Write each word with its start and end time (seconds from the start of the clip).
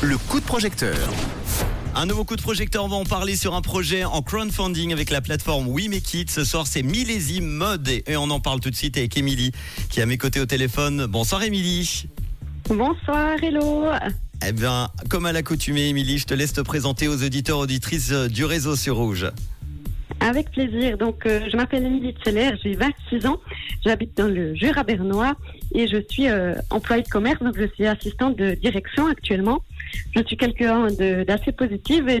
Le 0.00 0.16
coup 0.16 0.40
de 0.40 0.46
projecteur. 0.46 0.96
Un 1.94 2.06
nouveau 2.06 2.24
coup 2.24 2.36
de 2.36 2.40
projecteur, 2.40 2.86
on 2.86 2.88
va 2.88 2.96
en 2.96 3.04
parler 3.04 3.36
sur 3.36 3.54
un 3.54 3.60
projet 3.60 4.02
en 4.04 4.22
crowdfunding 4.22 4.94
avec 4.94 5.10
la 5.10 5.20
plateforme 5.20 5.68
We 5.68 5.88
Make 5.88 6.14
It. 6.14 6.30
Ce 6.30 6.42
soir, 6.42 6.66
c'est 6.66 6.82
Millésime 6.82 7.44
Mode 7.44 7.86
et 7.86 8.16
on 8.16 8.30
en 8.30 8.40
parle 8.40 8.60
tout 8.60 8.70
de 8.70 8.74
suite 8.74 8.96
avec 8.96 9.14
Émilie 9.18 9.52
qui 9.90 10.00
est 10.00 10.02
à 10.02 10.06
mes 10.06 10.16
côtés 10.16 10.40
au 10.40 10.46
téléphone. 10.46 11.04
Bonsoir 11.04 11.42
Émilie. 11.42 12.06
Bonsoir, 12.70 13.36
hello. 13.42 13.84
Eh 14.48 14.52
bien, 14.52 14.88
comme 15.10 15.26
à 15.26 15.32
l'accoutumée, 15.32 15.90
Émilie, 15.90 16.16
je 16.16 16.24
te 16.24 16.32
laisse 16.32 16.54
te 16.54 16.62
présenter 16.62 17.08
aux 17.08 17.22
auditeurs 17.22 17.58
auditrices 17.58 18.12
du 18.12 18.46
réseau 18.46 18.74
sur 18.74 18.96
Rouge. 18.96 19.26
Avec 20.22 20.50
plaisir. 20.50 20.96
Donc, 20.98 21.26
euh, 21.26 21.48
je 21.50 21.56
m'appelle 21.56 21.84
Émilie 21.84 22.14
Tseller, 22.22 22.52
j'ai 22.62 22.74
26 22.74 23.26
ans, 23.26 23.40
j'habite 23.84 24.16
dans 24.16 24.28
le 24.28 24.54
Jura 24.54 24.84
bernois 24.84 25.34
et 25.74 25.88
je 25.88 25.98
suis 26.08 26.28
euh, 26.28 26.54
employée 26.70 27.02
de 27.02 27.08
commerce, 27.08 27.42
donc 27.42 27.56
je 27.58 27.66
suis 27.74 27.86
assistante 27.86 28.36
de 28.36 28.54
direction 28.54 29.06
actuellement. 29.06 29.62
Je 30.14 30.22
suis 30.24 30.36
quelqu'un 30.36 30.88
d'assez 31.26 31.52
positive 31.52 32.08
et 32.08 32.20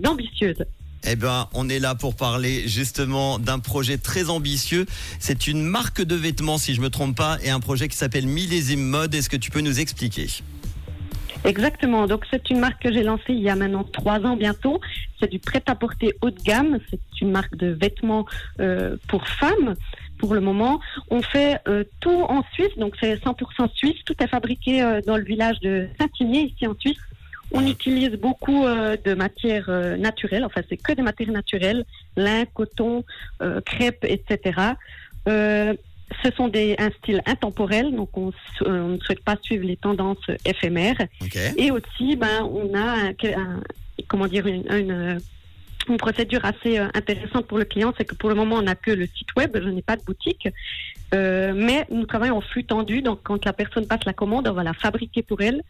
d'ambitieuse. 0.00 0.64
Eh 1.06 1.16
bien, 1.16 1.48
on 1.54 1.68
est 1.68 1.78
là 1.78 1.94
pour 1.94 2.14
parler 2.16 2.66
justement 2.66 3.38
d'un 3.38 3.58
projet 3.58 3.98
très 3.98 4.30
ambitieux. 4.30 4.86
C'est 5.18 5.46
une 5.46 5.62
marque 5.62 6.02
de 6.02 6.14
vêtements, 6.14 6.58
si 6.58 6.74
je 6.74 6.80
me 6.80 6.90
trompe 6.90 7.16
pas, 7.16 7.38
et 7.42 7.50
un 7.50 7.60
projet 7.60 7.88
qui 7.88 7.96
s'appelle 7.96 8.26
Millésime 8.26 8.82
Mode. 8.82 9.14
Est-ce 9.14 9.30
que 9.30 9.36
tu 9.36 9.50
peux 9.50 9.60
nous 9.60 9.80
expliquer? 9.80 10.26
Exactement. 11.44 12.06
Donc, 12.06 12.26
c'est 12.30 12.50
une 12.50 12.58
marque 12.58 12.82
que 12.82 12.92
j'ai 12.92 13.02
lancée 13.02 13.32
il 13.32 13.40
y 13.40 13.48
a 13.48 13.56
maintenant 13.56 13.84
trois 13.84 14.20
ans 14.26 14.36
bientôt. 14.36 14.80
C'est 15.20 15.30
du 15.30 15.38
prêt-à-porter 15.38 16.14
haut 16.20 16.30
de 16.30 16.40
gamme. 16.40 16.78
C'est 16.90 17.00
une 17.20 17.30
marque 17.30 17.56
de 17.56 17.68
vêtements 17.68 18.26
euh, 18.60 18.96
pour 19.08 19.26
femmes. 19.26 19.74
Pour 20.18 20.34
le 20.34 20.40
moment, 20.40 20.80
on 21.10 21.22
fait 21.22 21.60
euh, 21.68 21.84
tout 22.00 22.10
en 22.28 22.42
Suisse, 22.52 22.76
donc 22.76 22.94
c'est 23.00 23.14
100% 23.14 23.72
suisse. 23.72 24.04
Tout 24.04 24.16
est 24.20 24.26
fabriqué 24.26 24.82
euh, 24.82 25.00
dans 25.06 25.16
le 25.16 25.22
village 25.22 25.60
de 25.60 25.86
Saint-Igné, 25.98 26.40
ici 26.40 26.66
en 26.66 26.74
Suisse. 26.78 26.98
On 27.52 27.66
utilise 27.66 28.10
beaucoup 28.10 28.64
euh, 28.64 28.96
de 29.02 29.14
matières 29.14 29.68
euh, 29.68 29.96
naturelles, 29.96 30.44
enfin 30.44 30.60
c'est 30.68 30.76
que 30.76 30.92
des 30.92 31.02
matières 31.02 31.30
naturelles, 31.30 31.84
lin, 32.16 32.44
coton, 32.52 33.04
euh, 33.40 33.60
crêpes, 33.62 34.04
etc. 34.04 34.74
Ce 36.24 36.30
sont 36.32 36.48
des, 36.48 36.74
un 36.78 36.90
style 36.90 37.20
intemporel, 37.26 37.94
donc 37.94 38.16
on, 38.16 38.28
euh, 38.62 38.82
on 38.82 38.88
ne 38.88 38.98
souhaite 38.98 39.22
pas 39.24 39.36
suivre 39.42 39.64
les 39.66 39.76
tendances 39.76 40.26
éphémères. 40.44 40.96
Et 41.56 41.70
aussi, 41.70 42.16
ben, 42.16 42.42
on 42.44 42.72
a 42.74 43.08
un- 43.08 43.10
un- 43.10 43.60
comment 44.08 44.26
dire 44.26 44.46
une, 44.46 44.64
une, 44.72 44.90
euh, 44.90 45.18
une 45.88 45.96
procédure 45.98 46.44
assez 46.44 46.78
euh, 46.78 46.88
intéressante 46.94 47.46
pour 47.46 47.58
le 47.58 47.64
client, 47.64 47.92
c'est 47.96 48.04
que 48.04 48.14
pour 48.14 48.28
le 48.30 48.34
moment, 48.34 48.56
on 48.56 48.62
n'a 48.62 48.74
que 48.74 48.90
le 48.90 49.06
site 49.06 49.28
web, 49.36 49.56
je 49.62 49.68
n'ai 49.68 49.82
pas 49.82 49.96
de 49.96 50.02
boutique, 50.04 50.48
Euh, 51.14 51.54
mais 51.56 51.86
nous 51.90 52.04
travaillons 52.04 52.36
en 52.36 52.42
flux 52.42 52.64
tendu. 52.64 53.00
Donc, 53.00 53.20
quand 53.22 53.42
la 53.46 53.54
personne 53.54 53.86
passe 53.86 54.04
la 54.04 54.12
commande, 54.12 54.46
on 54.46 54.52
va 54.52 54.62
la 54.62 54.74
fabriquer 54.74 55.22
pour 55.22 55.40
elle, 55.40 55.62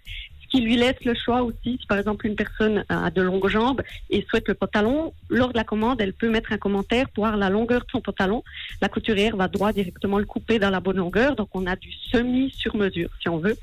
qui 0.48 0.60
lui 0.60 0.77
laisse 0.77 1.04
le 1.04 1.14
choix 1.14 1.42
aussi. 1.42 1.78
Si 1.80 1.86
par 1.86 1.98
exemple 1.98 2.27
une 2.27 2.36
personne 2.36 2.84
a 2.88 3.10
de 3.10 3.22
longues 3.22 3.48
jambes 3.48 3.82
et 4.10 4.24
souhaite 4.28 4.48
le 4.48 4.55
pantalon, 4.55 5.12
lors 5.28 5.52
de 5.52 5.56
la 5.56 5.64
commande, 5.64 6.00
elle 6.00 6.12
peut 6.12 6.30
mettre 6.30 6.52
un 6.52 6.58
commentaire 6.58 7.08
pour 7.10 7.24
voir 7.24 7.36
la 7.36 7.50
longueur 7.50 7.80
de 7.80 7.90
son 7.90 8.00
pantalon. 8.00 8.42
La 8.80 8.88
couturière 8.88 9.36
va 9.36 9.48
droit 9.48 9.72
directement 9.72 10.18
le 10.18 10.24
couper 10.24 10.58
dans 10.58 10.70
la 10.70 10.80
bonne 10.80 10.96
longueur. 10.96 11.36
Donc, 11.36 11.48
on 11.55 11.66
a 11.66 11.77
du 11.77 11.92
semi 11.92 12.50
sur 12.50 12.77
mesure, 12.77 13.10
si 13.20 13.28
on 13.28 13.38
veut. 13.38 13.56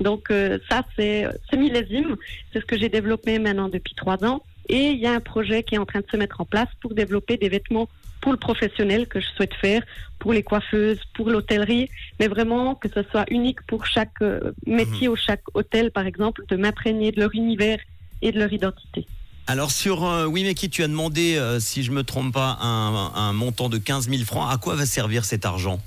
Donc 0.00 0.30
euh, 0.30 0.58
ça, 0.68 0.82
c'est 0.96 1.26
c'est 1.50 1.56
millésime. 1.56 2.16
C'est 2.52 2.60
ce 2.60 2.64
que 2.66 2.78
j'ai 2.78 2.88
développé 2.88 3.38
maintenant 3.38 3.68
depuis 3.68 3.94
trois 3.94 4.24
ans. 4.24 4.42
Et 4.68 4.90
il 4.90 4.98
y 4.98 5.06
a 5.06 5.12
un 5.12 5.20
projet 5.20 5.62
qui 5.62 5.74
est 5.74 5.78
en 5.78 5.86
train 5.86 6.00
de 6.00 6.06
se 6.10 6.16
mettre 6.16 6.40
en 6.40 6.44
place 6.44 6.68
pour 6.80 6.94
développer 6.94 7.36
des 7.36 7.48
vêtements 7.48 7.88
pour 8.20 8.32
le 8.32 8.38
professionnel 8.38 9.06
que 9.06 9.20
je 9.20 9.26
souhaite 9.36 9.54
faire, 9.54 9.82
pour 10.18 10.32
les 10.32 10.42
coiffeuses, 10.42 10.98
pour 11.14 11.30
l'hôtellerie, 11.30 11.88
mais 12.18 12.28
vraiment 12.28 12.74
que 12.74 12.88
ce 12.88 13.02
soit 13.10 13.24
unique 13.30 13.62
pour 13.62 13.86
chaque 13.86 14.20
euh, 14.22 14.52
métier 14.66 15.08
ou 15.08 15.16
chaque 15.16 15.42
hôtel, 15.54 15.90
par 15.92 16.06
exemple, 16.06 16.42
de 16.48 16.56
m'imprégner 16.56 17.12
de 17.12 17.20
leur 17.20 17.34
univers 17.34 17.78
et 18.20 18.32
de 18.32 18.38
leur 18.38 18.52
identité. 18.52 19.06
Alors 19.46 19.70
sur 19.70 20.04
euh, 20.04 20.28
tu 20.70 20.82
as 20.82 20.88
demandé, 20.88 21.36
euh, 21.36 21.58
si 21.58 21.82
je 21.82 21.90
me 21.90 22.02
trompe 22.02 22.34
pas, 22.34 22.58
un, 22.60 23.12
un 23.14 23.32
montant 23.32 23.68
de 23.68 23.78
15 23.78 24.10
000 24.10 24.24
francs. 24.24 24.52
À 24.52 24.58
quoi 24.58 24.74
va 24.74 24.84
servir 24.84 25.24
cet 25.24 25.46
argent? 25.46 25.80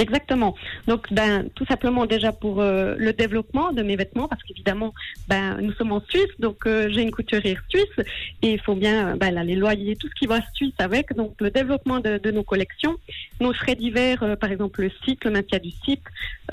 Exactement. 0.00 0.54
Donc, 0.86 1.12
ben, 1.12 1.50
tout 1.54 1.66
simplement 1.66 2.06
déjà 2.06 2.32
pour 2.32 2.62
euh, 2.62 2.94
le 2.96 3.12
développement 3.12 3.70
de 3.70 3.82
mes 3.82 3.96
vêtements, 3.96 4.28
parce 4.28 4.42
qu'évidemment, 4.42 4.94
ben, 5.28 5.58
nous 5.60 5.72
sommes 5.72 5.92
en 5.92 6.00
Suisse, 6.08 6.34
donc 6.38 6.66
euh, 6.66 6.88
j'ai 6.90 7.02
une 7.02 7.10
couturière 7.10 7.62
suisse 7.68 8.06
et 8.40 8.52
il 8.54 8.60
faut 8.60 8.74
bien 8.74 9.08
euh, 9.08 9.16
ben, 9.16 9.30
là, 9.30 9.44
les 9.44 9.56
loyers, 9.56 9.96
tout 9.96 10.08
ce 10.08 10.14
qui 10.14 10.26
va 10.26 10.40
suisse 10.54 10.72
avec. 10.78 11.14
Donc, 11.14 11.34
le 11.38 11.50
développement 11.50 12.00
de, 12.00 12.16
de 12.16 12.30
nos 12.30 12.42
collections, 12.42 12.96
nos 13.40 13.52
frais 13.52 13.74
divers, 13.74 14.22
euh, 14.22 14.36
par 14.36 14.50
exemple 14.50 14.80
le 14.80 14.90
site, 15.04 15.22
le 15.26 15.32
maintien 15.32 15.58
du 15.58 15.70
site, 15.84 16.04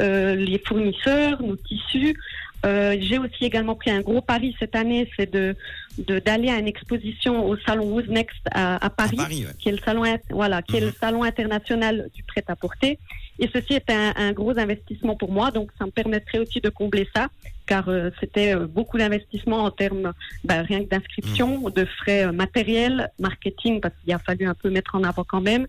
euh, 0.02 0.36
les 0.36 0.60
fournisseurs, 0.60 1.42
nos 1.42 1.56
tissus. 1.56 2.18
Euh, 2.66 2.98
j'ai 3.00 3.20
aussi 3.20 3.46
également 3.46 3.76
pris 3.76 3.92
un 3.92 4.02
gros 4.02 4.22
pari 4.22 4.56
cette 4.60 4.76
année, 4.76 5.10
c'est 5.16 5.32
de 5.32 5.56
de- 6.00 6.20
d'aller 6.20 6.50
à 6.50 6.60
une 6.60 6.68
exposition 6.68 7.44
au 7.50 7.58
salon 7.58 7.86
Who's 7.92 8.08
Next 8.08 8.38
à, 8.52 8.84
à 8.86 8.90
Paris 8.92 9.18
À 9.20 9.24
Paris, 9.24 9.46
ouais. 9.48 9.54
qui 9.58 9.70
est 9.70 9.72
le 9.72 9.80
salon, 9.80 10.04
voilà, 10.30 10.62
qui 10.62 10.78
est 10.78 10.80
le 10.80 10.88
Mhm. 10.88 10.94
salon 11.02 11.24
international 11.24 12.10
du 12.14 12.22
prêt-à-porter. 12.22 13.00
Et 13.40 13.50
ceci 13.52 13.74
est 13.74 13.90
un, 13.90 14.14
un 14.16 14.32
gros 14.32 14.58
investissement 14.60 15.16
pour 15.16 15.32
moi, 15.32 15.50
donc 15.50 15.72
ça 15.80 15.86
me 15.86 15.92
permettrait 15.92 16.38
aussi 16.38 16.62
de 16.62 16.70
combler 16.70 17.08
ça, 17.16 17.30
car 17.66 17.90
euh, 17.90 18.12
c'était 18.20 18.54
euh, 18.56 18.68
beaucoup 18.68 19.00
d'investissement 19.00 19.64
en 19.64 19.72
termes 19.72 20.14
ben, 20.44 20.62
rien 20.62 20.84
que 20.84 20.90
d'inscription, 20.90 21.68
de 21.72 21.86
frais 21.86 22.28
euh, 22.28 22.32
matériels, 22.32 23.10
marketing, 23.20 23.80
parce 23.82 23.96
qu'il 24.04 24.14
a 24.14 24.20
fallu 24.20 24.46
un 24.46 24.54
peu 24.54 24.70
mettre 24.70 24.94
en 24.94 25.04
avant 25.04 25.24
quand 25.24 25.42
même, 25.42 25.66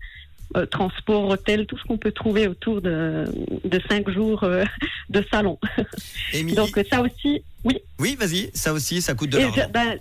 euh, 0.57 0.65
transport, 0.65 1.27
hôtel, 1.29 1.65
tout 1.67 1.77
ce 1.77 1.83
qu'on 1.83 1.97
peut 1.97 2.11
trouver 2.11 2.47
autour 2.47 2.81
de, 2.81 3.25
de 3.63 3.81
cinq 3.87 4.09
jours 4.09 4.43
euh, 4.43 4.63
de 5.09 5.23
salon. 5.31 5.59
Émilie 6.33 6.55
Donc 6.55 6.79
ça 6.89 7.01
aussi, 7.01 7.43
oui. 7.63 7.77
Oui, 7.99 8.17
vas-y, 8.19 8.49
ça 8.53 8.73
aussi, 8.73 9.01
ça 9.01 9.13
coûte 9.13 9.29
de 9.29 9.37
l'argent. 9.37 9.67
ben, 9.71 9.99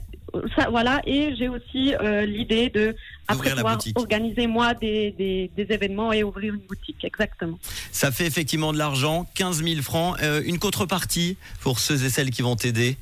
ça, 0.56 0.68
voilà, 0.70 1.02
et 1.06 1.34
j'ai 1.36 1.48
aussi 1.48 1.94
euh, 1.94 2.24
l'idée 2.24 2.70
de 2.70 2.96
après 3.28 3.50
pouvoir 3.54 3.78
organiser 3.94 4.46
moi 4.46 4.72
des, 4.74 5.10
des, 5.12 5.50
des 5.54 5.74
événements 5.74 6.12
et 6.12 6.22
ouvrir 6.22 6.54
une 6.54 6.60
boutique, 6.60 7.04
exactement. 7.04 7.58
Ça 7.92 8.10
fait 8.10 8.26
effectivement 8.26 8.72
de 8.72 8.78
l'argent, 8.78 9.26
15 9.34 9.62
000 9.62 9.82
francs. 9.82 10.16
Une 10.44 10.58
contrepartie 10.58 11.36
pour 11.60 11.78
ceux 11.78 12.04
et 12.04 12.08
celles 12.08 12.30
qui 12.30 12.40
vont 12.40 12.56
t'aider 12.56 12.96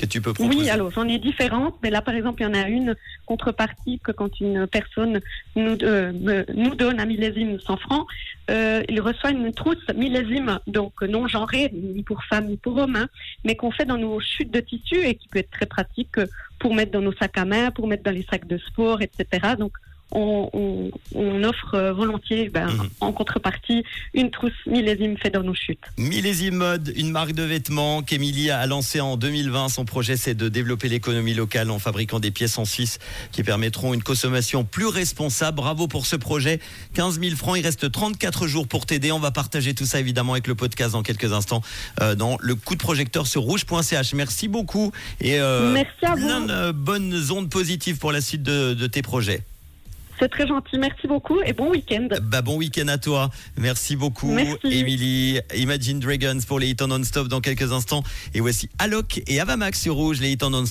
que 0.00 0.06
tu 0.06 0.20
peux 0.20 0.32
proposer. 0.32 0.58
Oui, 0.58 0.70
alors 0.70 0.90
j'en 0.90 1.06
ai 1.06 1.18
différentes, 1.18 1.76
mais 1.82 1.90
là 1.90 2.00
par 2.00 2.14
exemple 2.14 2.40
il 2.42 2.44
y 2.44 2.48
en 2.48 2.54
a 2.54 2.66
une 2.68 2.96
contrepartie 3.26 4.00
que 4.02 4.12
quand 4.12 4.40
une 4.40 4.66
personne 4.66 5.20
nous, 5.56 5.76
euh, 5.82 6.44
nous 6.54 6.74
donne 6.74 6.98
un 6.98 7.04
millésime 7.04 7.60
100 7.60 7.76
francs, 7.76 8.06
euh, 8.50 8.82
il 8.88 9.00
reçoit 9.00 9.30
une 9.30 9.52
trousse 9.52 9.86
millésime, 9.94 10.58
donc 10.66 11.02
non 11.02 11.28
genrée, 11.28 11.70
ni 11.72 12.02
pour 12.02 12.24
femmes 12.24 12.46
ni 12.46 12.56
pour 12.56 12.76
hommes, 12.78 12.96
hein, 12.96 13.08
mais 13.44 13.56
qu'on 13.56 13.70
fait 13.70 13.84
dans 13.84 13.98
nos 13.98 14.20
chutes 14.20 14.50
de 14.50 14.60
tissu 14.60 14.96
et 14.96 15.14
qui 15.14 15.28
peut 15.28 15.40
être 15.40 15.50
très 15.50 15.66
pratique 15.66 16.18
pour 16.58 16.74
mettre 16.74 16.92
dans 16.92 17.02
nos 17.02 17.12
sacs 17.12 17.38
à 17.38 17.44
main, 17.44 17.70
pour 17.70 17.86
mettre 17.86 18.02
dans 18.02 18.14
les 18.14 18.26
sacs 18.30 18.46
de 18.46 18.58
sport, 18.58 19.02
etc. 19.02 19.54
Donc 19.58 19.72
on, 20.12 20.50
on- 20.52 20.90
on 21.14 21.44
offre 21.44 21.74
euh, 21.74 21.92
volontiers 21.92 22.48
ben, 22.48 22.66
Mhm. 22.66 22.88
en 23.00 23.12
contrepartie 23.12 23.84
une 24.14 24.30
trousse 24.30 24.52
millésime 24.66 25.16
faite 25.18 25.34
dans 25.34 25.42
nos 25.42 25.54
chutes. 25.54 25.80
Millésime 25.98 26.54
Mode, 26.56 26.92
une 26.96 27.10
marque 27.10 27.32
de 27.32 27.42
vêtements 27.42 28.02
qu'Emilie 28.02 28.50
a 28.50 28.66
lancée 28.66 29.00
en 29.00 29.16
2020. 29.16 29.68
Son 29.68 29.84
projet, 29.84 30.16
c'est 30.16 30.34
de 30.34 30.48
développer 30.48 30.88
l'économie 30.88 31.34
locale 31.34 31.70
en 31.70 31.78
fabriquant 31.78 32.20
des 32.20 32.30
pièces 32.30 32.58
en 32.58 32.64
Suisse 32.64 32.98
qui 33.32 33.42
permettront 33.42 33.94
une 33.94 34.02
consommation 34.02 34.64
plus 34.64 34.86
responsable. 34.86 35.56
Bravo 35.56 35.88
pour 35.88 36.06
ce 36.06 36.16
projet. 36.16 36.60
15 36.94 37.20
000 37.20 37.36
francs, 37.36 37.56
il 37.58 37.62
reste 37.64 37.90
34 37.90 38.46
jours 38.46 38.66
pour 38.68 38.86
t'aider. 38.86 39.12
On 39.12 39.18
va 39.18 39.30
partager 39.30 39.74
tout 39.74 39.84
ça 39.86 40.00
évidemment 40.00 40.32
avec 40.32 40.46
le 40.46 40.54
podcast 40.54 40.92
dans 40.92 41.02
quelques 41.02 41.32
instants 41.32 41.62
euh, 42.00 42.14
dans 42.14 42.36
le 42.40 42.54
coup 42.54 42.74
de 42.74 42.80
projecteur 42.80 43.26
sur 43.26 43.42
rouge.ch. 43.42 44.14
Merci 44.14 44.48
beaucoup 44.48 44.92
et 45.20 45.40
euh, 45.40 45.72
Merci 45.72 45.90
à 46.04 46.14
vous. 46.14 46.26
plein 46.26 46.40
de 46.40 46.72
bonnes 46.72 47.14
ondes 47.30 47.50
positives 47.50 47.98
pour 47.98 48.12
la 48.12 48.20
suite 48.20 48.42
de, 48.42 48.74
de 48.74 48.86
tes 48.86 49.02
projets. 49.02 49.42
C'est 50.20 50.28
très 50.28 50.46
gentil, 50.46 50.76
merci 50.78 51.06
beaucoup 51.06 51.40
et 51.40 51.54
bon 51.54 51.70
week-end. 51.70 52.08
Bah, 52.22 52.42
bon 52.42 52.56
week-end 52.58 52.88
à 52.88 52.98
toi. 52.98 53.30
Merci 53.56 53.96
beaucoup. 53.96 54.36
Émilie. 54.64 55.40
Imagine 55.56 55.98
Dragons 55.98 56.40
pour 56.46 56.58
les 56.58 56.68
hits 56.68 56.76
en 56.82 56.88
non-stop 56.88 57.26
dans 57.28 57.40
quelques 57.40 57.72
instants. 57.72 58.02
Et 58.34 58.40
voici 58.40 58.68
Alok 58.78 59.22
et 59.26 59.40
Avamax 59.40 59.80
sur 59.80 59.94
Rouge, 59.94 60.20
les 60.20 60.32
hits 60.32 60.38
en 60.42 60.50
non-stop. 60.50 60.68